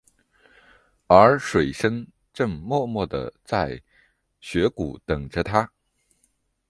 [1.05, 3.79] 而水笙正默默地在
[4.39, 5.71] 雪谷等着他。